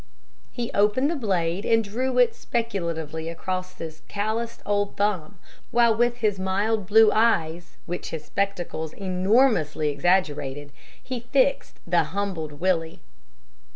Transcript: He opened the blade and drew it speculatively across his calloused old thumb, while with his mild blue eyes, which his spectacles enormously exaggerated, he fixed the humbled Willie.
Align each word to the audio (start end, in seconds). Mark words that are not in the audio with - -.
He 0.51 0.71
opened 0.73 1.11
the 1.11 1.15
blade 1.15 1.63
and 1.63 1.83
drew 1.83 2.17
it 2.17 2.33
speculatively 2.33 3.29
across 3.29 3.75
his 3.77 4.01
calloused 4.07 4.63
old 4.65 4.97
thumb, 4.97 5.37
while 5.69 5.95
with 5.95 6.17
his 6.25 6.39
mild 6.39 6.87
blue 6.87 7.11
eyes, 7.13 7.77
which 7.85 8.09
his 8.09 8.25
spectacles 8.25 8.93
enormously 8.93 9.89
exaggerated, 9.89 10.71
he 11.03 11.19
fixed 11.31 11.77
the 11.85 12.05
humbled 12.17 12.53
Willie. 12.53 12.99